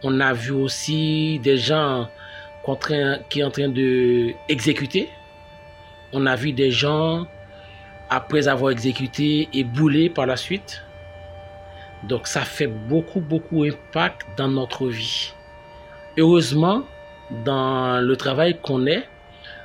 On 0.03 0.21
a 0.21 0.33
vu 0.33 0.53
aussi 0.53 1.39
des 1.41 1.57
gens 1.57 2.09
qui 2.65 3.41
sont 3.41 3.47
en 3.47 3.51
train 3.51 3.69
de 3.69 4.33
exécuter. 4.49 5.09
On 6.13 6.27
a 6.27 6.37
vu 6.37 6.53
des 6.53 6.71
gens 6.71 7.27
après 8.09 8.49
avoir 8.49 8.73
exécuté 8.73 9.49
et 9.53 9.65
boulé 9.65 10.11
par 10.11 10.27
la 10.27 10.37
suite. 10.37 10.83
Donc 12.09 12.27
ça 12.27 12.43
fait 12.43 12.67
beaucoup 12.67 13.21
beaucoup 13.21 13.65
impact 13.65 14.27
dans 14.37 14.49
notre 14.49 14.89
vie. 14.89 15.33
Heureusement, 16.19 16.83
dans 17.45 18.01
le 18.01 18.17
travail 18.17 18.59
qu'on 18.61 18.87
est, 18.87 19.07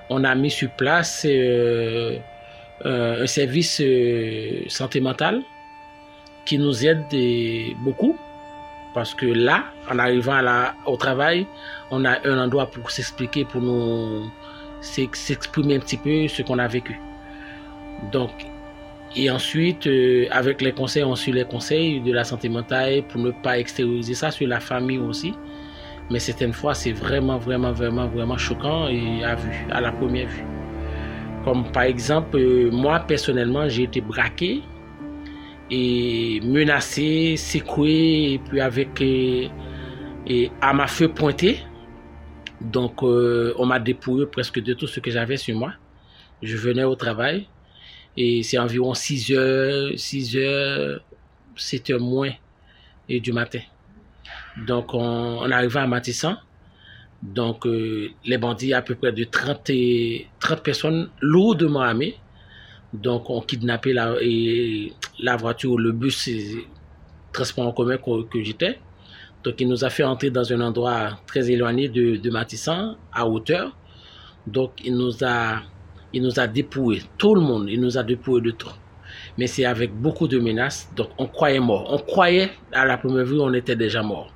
on 0.09 0.23
a 0.23 0.35
mis 0.35 0.51
sur 0.51 0.69
place 0.71 1.25
euh, 1.25 2.17
euh, 2.85 3.23
un 3.23 3.27
service 3.27 3.81
euh, 3.81 4.63
santé 4.67 4.99
mentale 4.99 5.41
qui 6.45 6.57
nous 6.59 6.85
aide 6.85 7.05
beaucoup. 7.83 8.17
Parce 8.93 9.13
que 9.13 9.25
là, 9.25 9.65
en 9.91 9.99
arrivant 9.99 10.39
au 10.85 10.95
travail, 10.95 11.45
on 11.91 12.05
a 12.05 12.25
un 12.25 12.37
endroit 12.45 12.67
pour 12.67 12.91
s'expliquer, 12.91 13.43
pour 13.43 13.61
nous 13.61 14.31
s'exprimer 14.81 15.75
un 15.75 15.79
petit 15.79 15.97
peu 15.97 16.29
ce 16.29 16.43
qu'on 16.43 16.59
a 16.59 16.67
vécu. 16.67 16.97
Donc, 18.13 18.31
et 19.15 19.29
ensuite, 19.29 19.87
avec 20.31 20.61
les 20.61 20.73
conseils, 20.73 21.03
on 21.03 21.15
suit 21.15 21.31
les 21.31 21.45
conseils 21.45 22.01
de 22.01 22.11
la 22.11 22.23
santé 22.23 22.49
mentale 22.49 23.03
pour 23.07 23.21
ne 23.21 23.31
pas 23.31 23.57
extérioriser 23.57 24.13
ça 24.13 24.31
sur 24.31 24.47
la 24.47 24.59
famille 24.59 24.97
aussi. 24.99 25.33
Mais 26.11 26.19
certaines 26.19 26.53
fois, 26.53 26.73
c'est 26.73 26.91
vraiment, 26.91 27.37
vraiment, 27.37 27.71
vraiment, 27.71 28.07
vraiment 28.07 28.37
choquant 28.37 28.87
et 28.87 29.23
à 29.23 29.35
vue, 29.35 29.65
à 29.71 29.81
la 29.81 29.91
première 29.91 30.27
vue. 30.27 30.45
Comme 31.43 31.71
par 31.71 31.83
exemple, 31.83 32.37
euh, 32.37 32.69
moi 32.71 32.99
personnellement, 32.99 33.67
j'ai 33.67 33.83
été 33.83 34.01
braqué 34.01 34.61
et 35.71 36.39
menacé, 36.43 37.37
secoué, 37.37 38.33
et 38.33 38.39
puis 38.39 38.61
avec 38.61 39.01
euh, 39.01 39.47
et 40.27 40.51
à 40.61 40.73
ma 40.73 40.87
feu 40.87 41.07
pointé. 41.07 41.59
Donc, 42.61 43.03
euh, 43.03 43.53
on 43.57 43.65
m'a 43.65 43.79
dépouillé 43.79 44.25
presque 44.25 44.59
de 44.59 44.73
tout 44.73 44.87
ce 44.87 44.99
que 44.99 45.11
j'avais 45.11 45.37
sur 45.37 45.57
moi. 45.57 45.73
Je 46.41 46.57
venais 46.57 46.83
au 46.83 46.95
travail 46.95 47.47
et 48.17 48.43
c'est 48.43 48.57
environ 48.57 48.93
6 48.93 49.31
heures, 49.31 49.91
6 49.95 50.37
heures, 50.37 51.01
7 51.55 51.89
heures 51.91 51.99
moins 51.99 52.31
et 53.09 53.19
du 53.19 53.33
matin. 53.33 53.59
Donc, 54.65 54.93
on, 54.93 55.39
on 55.41 55.51
à 55.51 55.87
Matissan. 55.87 56.37
Donc, 57.21 57.65
euh, 57.65 58.09
les 58.23 58.37
bandits, 58.37 58.73
à 58.73 58.81
peu 58.81 58.95
près 58.95 59.11
de 59.11 59.23
30, 59.23 59.71
30 60.39 60.63
personnes 60.63 61.09
lourdement 61.21 61.81
armées. 61.81 62.15
Donc, 62.93 63.29
on 63.29 63.41
kidnappé 63.41 63.93
la, 63.93 64.15
et 64.21 64.93
la 65.19 65.35
voiture, 65.35 65.77
le 65.77 65.91
bus, 65.91 66.29
transport 67.33 67.67
en 67.67 67.71
commun 67.73 67.97
que, 67.97 68.23
que 68.23 68.41
j'étais. 68.43 68.79
Donc, 69.43 69.55
il 69.59 69.67
nous 69.67 69.83
a 69.83 69.89
fait 69.89 70.03
entrer 70.03 70.29
dans 70.29 70.51
un 70.53 70.61
endroit 70.61 71.19
très 71.27 71.51
éloigné 71.51 71.89
de, 71.89 72.15
de 72.15 72.29
Matissan, 72.29 72.95
à 73.11 73.27
hauteur. 73.27 73.75
Donc, 74.47 74.73
il 74.83 74.95
nous 74.95 75.23
a, 75.23 75.61
il 76.13 76.21
nous 76.21 76.39
a 76.39 76.47
dépouillé, 76.47 77.03
tout 77.17 77.35
le 77.35 77.41
monde, 77.41 77.67
il 77.69 77.81
nous 77.81 77.97
a 77.97 78.03
dépouillé 78.03 78.41
de 78.41 78.51
tout. 78.51 78.69
Mais 79.37 79.47
c'est 79.47 79.65
avec 79.65 79.93
beaucoup 79.93 80.27
de 80.27 80.39
menaces. 80.39 80.89
Donc, 80.95 81.09
on 81.17 81.27
croyait 81.27 81.59
mort. 81.59 81.87
On 81.89 81.97
croyait, 81.97 82.51
à 82.71 82.85
la 82.85 82.97
première 82.97 83.25
vue, 83.25 83.39
on 83.39 83.53
était 83.53 83.75
déjà 83.75 84.01
mort. 84.01 84.33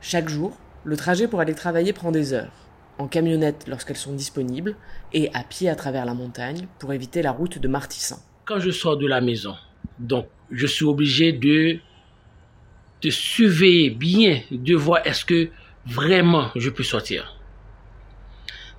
Chaque 0.00 0.28
jour, 0.28 0.56
le 0.84 0.96
trajet 0.96 1.28
pour 1.28 1.40
aller 1.40 1.54
travailler 1.54 1.92
prend 1.92 2.10
des 2.10 2.32
heures, 2.32 2.52
en 2.98 3.06
camionnette 3.06 3.66
lorsqu'elles 3.68 3.96
sont 3.96 4.12
disponibles, 4.12 4.74
et 5.12 5.30
à 5.32 5.44
pied 5.44 5.68
à 5.68 5.76
travers 5.76 6.04
la 6.04 6.14
montagne 6.14 6.66
pour 6.78 6.92
éviter 6.92 7.22
la 7.22 7.30
route 7.30 7.58
de 7.58 7.68
Martissan. 7.68 8.18
Quand 8.44 8.58
je 8.58 8.70
sors 8.70 8.96
de 8.96 9.06
la 9.06 9.20
maison, 9.20 9.54
donc 9.98 10.26
je 10.50 10.66
suis 10.66 10.84
obligé 10.84 11.32
de, 11.32 11.78
de 13.02 13.10
surveiller 13.10 13.90
bien, 13.90 14.40
de 14.50 14.74
voir 14.74 15.06
est-ce 15.06 15.24
que 15.24 15.50
vraiment 15.86 16.50
je 16.56 16.70
peux 16.70 16.82
sortir. 16.82 17.36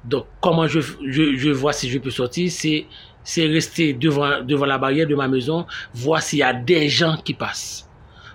Donc 0.03 0.25
comment 0.41 0.67
je, 0.67 0.79
je, 1.05 1.49
vois 1.49 1.73
si 1.73 1.89
je 1.89 1.97
peux 1.99 2.09
sortir, 2.09 2.51
c'est 2.51 2.85
c'est 3.23 3.47
rester 3.47 3.93
devant, 3.93 4.41
devant 4.41 4.65
la 4.65 4.77
barrière 4.77 5.07
de 5.07 5.15
ma 5.15 5.29
maison, 5.29 5.65
voir 5.93 6.21
s'il 6.21 6.39
y 6.39 6.43
a 6.43 6.53
des 6.53 6.89
gens 6.89 7.15
qui 7.15 7.33
passent. 7.33 7.89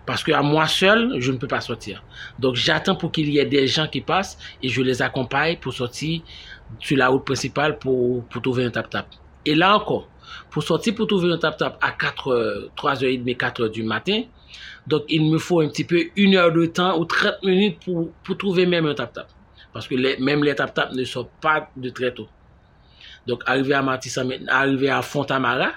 Parce 0.06 0.25
que 0.25 0.32
à 0.32 0.40
moi 0.40 0.66
seul, 0.66 1.16
je 1.18 1.30
ne 1.30 1.37
peux 1.37 1.46
pas 1.46 1.60
sortir. 1.60 2.02
Donc 2.38 2.54
j'attends 2.54 2.96
pour 2.96 3.12
qu'il 3.12 3.28
y 3.28 3.38
ait 3.38 3.44
des 3.44 3.68
gens 3.68 3.87
qui 3.87 4.00
passent 4.00 4.38
et 4.62 4.70
je 4.70 4.80
les 4.80 5.02
accompagne 5.02 5.58
pour 5.58 5.75
sortir 5.75 6.22
sur 6.80 6.96
la 6.96 7.08
route 7.08 7.26
principale 7.26 7.78
pour, 7.78 8.25
pour 8.25 8.40
trouver 8.40 8.64
un 8.64 8.70
tap-tap. 8.70 9.06
Et 9.44 9.54
là 9.54 9.76
encore, 9.76 10.08
pour 10.50 10.62
sortir 10.62 10.94
pour 10.94 11.06
trouver 11.06 11.30
un 11.30 11.37
tap-tap 11.37 11.76
à 11.82 11.90
4 11.90 12.70
3h30, 12.75 13.37
4h 13.37 13.70
du 13.70 13.82
matin, 13.82 14.22
donc 14.87 15.02
il 15.10 15.30
me 15.30 15.37
faut 15.37 15.60
un 15.60 15.68
petit 15.68 15.84
peu 15.84 16.02
une 16.16 16.37
heure 16.37 16.52
de 16.52 16.64
temps 16.64 16.98
ou 16.98 17.04
30 17.04 17.42
minutes 17.42 17.78
pour, 17.84 18.10
pour 18.25 18.38
trouver 18.38 18.64
même 18.64 18.87
un 18.87 18.94
tap-tap. 18.94 19.28
Parce 19.78 19.87
que 19.87 20.20
même 20.20 20.42
les 20.42 20.56
tap-tap 20.56 20.92
ne 20.92 21.04
sortent 21.04 21.30
pas 21.40 21.70
de 21.76 21.88
très 21.90 22.12
tôt. 22.12 22.26
Donc 23.28 23.44
arrivé 23.47 23.75
à 23.75 24.00
arrivé 24.49 24.90
à 24.90 25.02
Fontamara, 25.02 25.70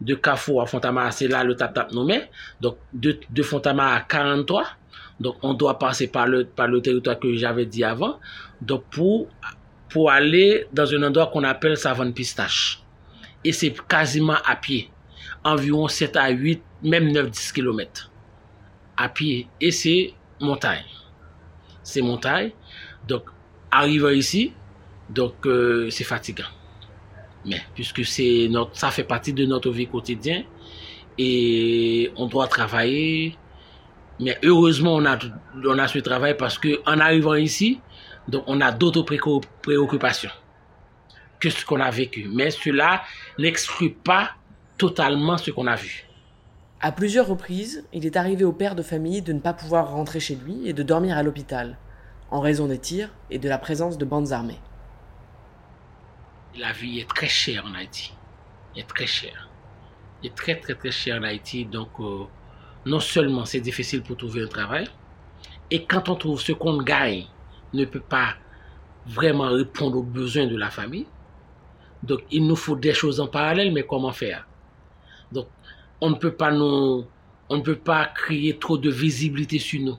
de 0.00 0.14
Carrefour 0.14 0.62
à 0.62 0.66
Fontamara, 0.66 1.10
c'est 1.10 1.28
là 1.28 1.44
le 1.44 1.54
tap-tap 1.54 1.92
nommé. 1.92 2.22
Donc, 2.58 2.78
de, 2.94 3.20
de 3.28 3.42
Fontamara 3.42 3.96
à 3.96 4.00
43. 4.00 4.64
Donc, 5.20 5.36
on 5.42 5.52
doit 5.52 5.78
passer 5.78 6.06
par 6.08 6.26
le, 6.26 6.46
par 6.46 6.68
le 6.68 6.80
territoire 6.80 7.18
que 7.18 7.34
j'avais 7.34 7.66
dit 7.66 7.84
avant. 7.84 8.18
Donc, 8.62 8.84
pour, 8.90 9.28
pour 9.90 10.10
aller 10.10 10.66
dans 10.72 10.90
un 10.94 11.02
endroit 11.02 11.26
qu'on 11.26 11.44
appelle 11.44 11.76
Savane 11.76 12.14
Pistache. 12.14 12.82
Et 13.44 13.52
c'est 13.52 13.74
quasiment 13.86 14.38
à 14.46 14.56
pied. 14.56 14.90
Environ 15.44 15.86
7 15.86 16.16
à 16.16 16.30
8, 16.30 16.62
même 16.82 17.08
9-10 17.12 17.52
km. 17.52 18.10
À 18.96 19.10
pied. 19.10 19.48
Et 19.60 19.70
c'est 19.70 20.14
montagne. 20.40 20.86
C'est 21.82 22.00
montagne. 22.00 22.52
Donc, 23.08 23.24
arrivé 23.70 24.18
ici, 24.18 24.52
donc 25.08 25.46
euh, 25.46 25.88
c'est 25.90 26.04
fatigant. 26.04 26.52
Mais 27.46 27.60
puisque 27.74 28.04
c'est 28.04 28.48
notre, 28.50 28.76
ça 28.76 28.90
fait 28.90 29.04
partie 29.04 29.32
de 29.32 29.46
notre 29.46 29.70
vie 29.70 29.86
quotidienne 29.86 30.44
et 31.16 32.12
on 32.16 32.26
doit 32.26 32.46
travailler. 32.48 33.36
Mais 34.20 34.36
heureusement, 34.44 34.96
on 34.96 35.06
a, 35.06 35.18
on 35.64 35.78
a 35.78 35.88
ce 35.88 35.98
travail 36.00 36.36
parce 36.36 36.58
que 36.58 36.80
en 36.86 36.98
arrivant 36.98 37.34
ici, 37.34 37.80
donc 38.28 38.44
on 38.46 38.60
a 38.60 38.72
d'autres 38.72 39.02
préoccupations 39.62 40.30
que 41.40 41.48
ce 41.50 41.64
qu'on 41.64 41.80
a 41.80 41.90
vécu. 41.90 42.28
Mais 42.30 42.50
cela 42.50 43.02
n'exclut 43.38 43.94
pas 43.94 44.32
totalement 44.76 45.38
ce 45.38 45.50
qu'on 45.50 45.66
a 45.66 45.76
vu. 45.76 46.04
À 46.80 46.92
plusieurs 46.92 47.26
reprises, 47.26 47.84
il 47.92 48.06
est 48.06 48.16
arrivé 48.16 48.44
au 48.44 48.52
père 48.52 48.74
de 48.74 48.82
famille 48.82 49.22
de 49.22 49.32
ne 49.32 49.40
pas 49.40 49.52
pouvoir 49.52 49.90
rentrer 49.90 50.20
chez 50.20 50.36
lui 50.36 50.68
et 50.68 50.72
de 50.72 50.82
dormir 50.82 51.16
à 51.16 51.22
l'hôpital, 51.22 51.76
en 52.30 52.40
raison 52.40 52.66
des 52.66 52.78
tirs 52.78 53.10
et 53.30 53.38
de 53.38 53.48
la 53.48 53.58
présence 53.58 53.98
de 53.98 54.04
bandes 54.04 54.32
armées 54.32 54.60
la 56.58 56.72
vie 56.72 56.98
est 56.98 57.08
très 57.08 57.28
chère 57.28 57.64
en 57.66 57.74
Haïti. 57.74 58.12
Elle 58.74 58.82
est 58.82 58.86
très 58.86 59.06
chère. 59.06 59.48
Elle 60.20 60.30
est 60.30 60.34
très, 60.34 60.58
très, 60.58 60.74
très 60.74 60.90
chère 60.90 61.20
en 61.20 61.24
Haïti. 61.24 61.64
Donc, 61.64 61.88
euh, 62.00 62.24
non 62.86 63.00
seulement 63.00 63.44
c'est 63.44 63.60
difficile 63.60 64.02
pour 64.02 64.16
trouver 64.16 64.42
un 64.42 64.48
travail, 64.48 64.88
et 65.70 65.84
quand 65.84 66.08
on 66.08 66.16
trouve 66.16 66.40
ce 66.40 66.52
qu'on 66.52 66.82
gagne, 66.82 67.26
ne 67.74 67.84
peut 67.84 68.00
pas 68.00 68.34
vraiment 69.06 69.50
répondre 69.50 69.98
aux 69.98 70.02
besoins 70.02 70.46
de 70.46 70.56
la 70.56 70.70
famille. 70.70 71.06
Donc, 72.02 72.20
il 72.30 72.46
nous 72.46 72.56
faut 72.56 72.76
des 72.76 72.94
choses 72.94 73.20
en 73.20 73.26
parallèle, 73.26 73.72
mais 73.72 73.82
comment 73.82 74.12
faire? 74.12 74.46
Donc, 75.32 75.48
on 76.00 76.10
ne 76.10 76.14
peut 76.14 76.32
pas 76.32 76.52
on 77.50 77.56
ne 77.56 77.62
peut 77.62 77.76
pas 77.76 78.06
créer 78.06 78.58
trop 78.58 78.78
de 78.78 78.90
visibilité 78.90 79.58
sur 79.58 79.80
nous 79.80 79.96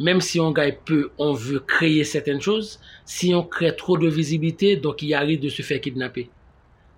même 0.00 0.20
si 0.20 0.40
on 0.40 0.50
gagne 0.50 0.76
peu, 0.84 1.10
on 1.18 1.32
veut 1.32 1.60
créer 1.60 2.04
certaines 2.04 2.40
choses. 2.40 2.80
Si 3.04 3.34
on 3.34 3.42
crée 3.42 3.74
trop 3.76 3.96
de 3.96 4.08
visibilité, 4.08 4.76
donc 4.76 5.02
il 5.02 5.14
arrive 5.14 5.40
de 5.40 5.48
se 5.48 5.62
faire 5.62 5.80
kidnapper. 5.80 6.30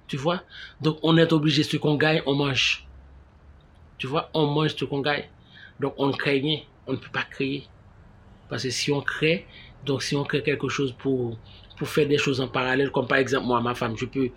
Tu 0.07 0.17
vois? 0.17 0.43
Donc 0.81 0.99
on 1.03 1.17
est 1.17 1.33
obligé, 1.33 1.62
ce 1.62 1.76
qu'on 1.76 1.97
gagne, 1.97 2.23
on 2.26 2.35
mange. 2.35 2.87
Tu 3.99 4.07
vois? 4.07 4.31
On 4.35 4.47
mange 4.47 4.75
ce 4.76 4.85
qu'on 4.85 5.00
gagne. 5.00 5.25
Donc 5.81 5.95
on 5.99 6.07
ne 6.07 6.12
crée 6.12 6.38
rien. 6.41 6.61
On 6.87 6.93
ne 6.93 6.97
peut 6.97 7.11
pas 7.12 7.25
créer. 7.25 7.65
Parce 8.49 8.62
que 8.62 8.71
si 8.71 8.93
on 8.93 9.00
crée, 9.00 9.47
donc 9.85 10.03
si 10.03 10.17
on 10.17 10.25
crée 10.25 10.43
quelque 10.43 10.69
chose 10.69 10.95
pour, 10.97 11.37
pour 11.76 11.88
faire 11.88 12.07
des 12.07 12.19
choses 12.19 12.41
en 12.41 12.49
parallèle, 12.49 12.91
comme 12.91 13.07
par 13.07 13.19
exemple 13.19 13.47
moi, 13.47 13.61
ma 13.61 13.75
femme, 13.75 13.97
je 13.97 14.07
peux, 14.07 14.31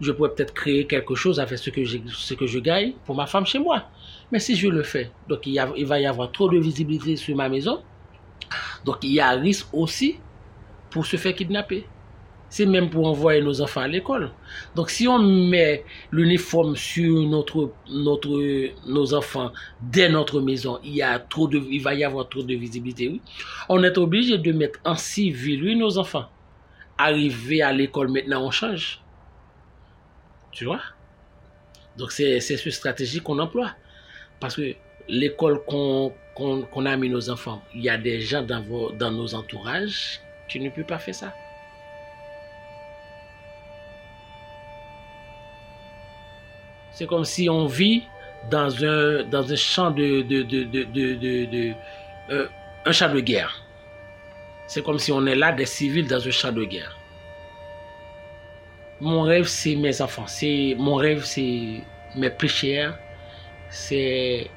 je 0.00 0.12
pourrais 0.12 0.32
peut-être 0.32 0.54
créer 0.54 0.86
quelque 0.86 1.14
chose 1.14 1.40
avec 1.40 1.58
ce 1.58 1.70
que, 1.70 1.84
ce 1.84 2.34
que 2.34 2.46
je 2.46 2.58
gagne 2.60 2.92
pour 3.04 3.16
ma 3.16 3.26
femme 3.26 3.44
chez 3.44 3.58
moi. 3.58 3.84
Mais 4.30 4.38
si 4.38 4.56
je 4.56 4.68
le 4.68 4.82
fais, 4.82 5.10
donc 5.28 5.46
il, 5.46 5.54
y 5.54 5.60
il 5.76 5.86
va 5.86 6.00
y 6.00 6.06
avoir 6.06 6.30
trop 6.32 6.48
de 6.48 6.58
visibilité 6.58 7.16
sur 7.16 7.36
ma 7.36 7.48
maison, 7.48 7.82
donc 8.84 8.98
il 9.02 9.12
y 9.12 9.20
a 9.20 9.28
un 9.30 9.40
risque 9.40 9.68
aussi 9.72 10.18
pour 10.90 11.06
se 11.06 11.16
faire 11.16 11.34
kidnapper 11.34 11.86
c'est 12.48 12.66
même 12.66 12.90
pour 12.90 13.06
envoyer 13.06 13.42
nos 13.42 13.60
enfants 13.60 13.80
à 13.80 13.88
l'école. 13.88 14.30
Donc 14.74 14.90
si 14.90 15.08
on 15.08 15.18
met 15.18 15.84
l'uniforme 16.12 16.76
sur 16.76 17.28
notre, 17.28 17.72
notre, 17.90 18.88
nos 18.88 19.14
enfants 19.14 19.52
dès 19.80 20.08
notre 20.08 20.40
maison, 20.40 20.78
il, 20.84 20.94
y 20.94 21.02
a 21.02 21.18
trop 21.18 21.48
de, 21.48 21.58
il 21.70 21.82
va 21.82 21.94
y 21.94 22.04
avoir 22.04 22.28
trop 22.28 22.42
de 22.42 22.54
visibilité. 22.54 23.08
Oui. 23.08 23.20
On 23.68 23.82
est 23.82 23.98
obligé 23.98 24.38
de 24.38 24.52
mettre 24.52 24.78
en 24.84 24.94
civil 24.94 25.64
oui, 25.64 25.76
nos 25.76 25.98
enfants. 25.98 26.30
Arriver 26.98 27.62
à 27.62 27.72
l'école 27.72 28.08
maintenant, 28.08 28.46
on 28.46 28.50
change. 28.50 29.02
Tu 30.52 30.64
vois? 30.64 30.80
Donc 31.98 32.12
c'est 32.12 32.40
cette 32.40 32.70
stratégie 32.70 33.20
qu'on 33.20 33.38
emploie. 33.38 33.72
Parce 34.40 34.56
que 34.56 34.74
l'école 35.08 35.62
qu'on 35.64 36.12
a 36.86 36.96
mis 36.96 37.08
nos 37.08 37.30
enfants, 37.30 37.62
il 37.74 37.82
y 37.82 37.88
a 37.88 37.96
des 37.96 38.20
gens 38.20 38.42
dans, 38.42 38.62
vos, 38.62 38.92
nos 38.92 39.34
entourages 39.34 40.20
qui 40.48 40.60
ne 40.60 40.70
peuvent 40.70 40.84
pas 40.84 40.98
faire 40.98 41.14
ça. 41.14 41.32
C'est 46.92 47.06
comme 47.06 47.24
si 47.24 47.48
on 47.50 47.66
vit 47.66 48.04
dans 48.50 48.82
un, 48.84 49.22
dans 49.24 49.52
un 49.52 49.56
champ 49.56 49.90
de, 49.90 50.22
de, 50.22 50.42
de, 50.42 51.74
euh, 52.30 52.48
un 52.84 52.92
champ 52.92 53.12
de 53.12 53.20
guerre. 53.20 53.62
C'est 54.66 54.82
comme 54.82 54.98
si 54.98 55.12
on 55.12 55.26
est 55.26 55.34
là 55.34 55.52
des 55.52 55.66
civils 55.66 56.06
dans 56.06 56.26
un 56.26 56.30
champ 56.30 56.52
de 56.52 56.64
guerre. 56.64 56.96
Mon 59.00 59.22
rêve, 59.22 59.46
c'est 59.46 59.76
mes 59.76 60.00
enfants. 60.00 60.24
Mon 60.78 60.94
rêve, 60.94 61.22
c'est 61.24 61.82
mes 62.16 62.32
chers. 62.48 62.98
C'est 63.68 64.48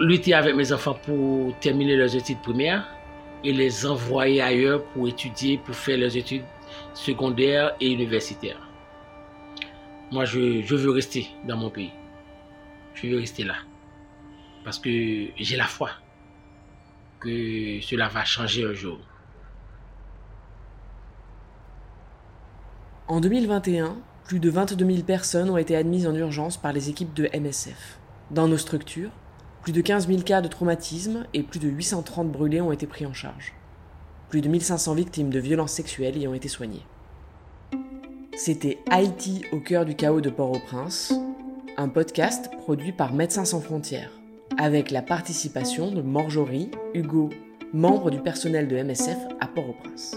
lutter 0.00 0.34
avec 0.34 0.54
mes 0.54 0.72
enfants 0.72 0.96
pour 1.04 1.58
terminer 1.58 1.96
leurs 1.96 2.14
études 2.14 2.40
primaires 2.40 2.86
et 3.44 3.52
les 3.52 3.86
envoyer 3.86 4.40
ailleurs 4.40 4.84
pour 4.86 5.08
étudier, 5.08 5.58
pour 5.58 5.74
faire 5.74 5.98
leurs 5.98 6.16
études 6.16 6.44
secondaires 6.94 7.74
et 7.80 7.90
universitaires. 7.90 8.60
Moi, 10.10 10.24
je, 10.24 10.62
je, 10.62 10.74
veux 10.74 10.90
rester 10.90 11.28
dans 11.46 11.56
mon 11.56 11.70
pays. 11.70 11.92
Je 12.94 13.08
veux 13.08 13.18
rester 13.18 13.44
là. 13.44 13.54
Parce 14.64 14.78
que 14.78 14.90
j'ai 15.36 15.56
la 15.56 15.64
foi 15.64 15.90
que 17.20 17.80
cela 17.80 18.08
va 18.08 18.24
changer 18.24 18.64
un 18.64 18.72
jour. 18.72 18.98
En 23.06 23.20
2021, 23.20 23.96
plus 24.24 24.40
de 24.40 24.50
22 24.50 24.84
000 24.84 25.02
personnes 25.02 25.50
ont 25.50 25.56
été 25.56 25.74
admises 25.74 26.06
en 26.06 26.14
urgence 26.14 26.56
par 26.56 26.72
les 26.72 26.90
équipes 26.90 27.14
de 27.14 27.28
MSF. 27.34 27.98
Dans 28.30 28.46
nos 28.46 28.58
structures, 28.58 29.10
plus 29.68 29.74
de 29.74 29.82
15 29.82 30.08
000 30.08 30.22
cas 30.22 30.40
de 30.40 30.48
traumatisme 30.48 31.26
et 31.34 31.42
plus 31.42 31.60
de 31.60 31.68
830 31.68 32.32
brûlés 32.32 32.62
ont 32.62 32.72
été 32.72 32.86
pris 32.86 33.04
en 33.04 33.12
charge. 33.12 33.52
Plus 34.30 34.40
de 34.40 34.48
1500 34.48 34.94
victimes 34.94 35.28
de 35.28 35.38
violences 35.38 35.72
sexuelles 35.72 36.16
y 36.16 36.26
ont 36.26 36.32
été 36.32 36.48
soignées. 36.48 36.86
C'était 38.34 38.78
Haïti 38.90 39.44
au 39.52 39.60
cœur 39.60 39.84
du 39.84 39.94
chaos 39.94 40.22
de 40.22 40.30
Port-au-Prince, 40.30 41.12
un 41.76 41.90
podcast 41.90 42.48
produit 42.62 42.92
par 42.92 43.12
Médecins 43.12 43.44
sans 43.44 43.60
frontières, 43.60 44.12
avec 44.56 44.90
la 44.90 45.02
participation 45.02 45.90
de 45.90 46.00
Morjory, 46.00 46.70
Hugo, 46.94 47.28
membre 47.74 48.10
du 48.10 48.20
personnel 48.22 48.68
de 48.68 48.82
MSF 48.82 49.18
à 49.38 49.48
Port-au-Prince. 49.48 50.16